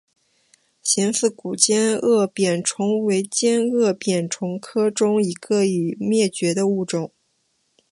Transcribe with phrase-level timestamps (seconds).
[0.81, 7.11] 似形古尖腭扁虫为尖腭扁虫科中一个已灭绝的物种。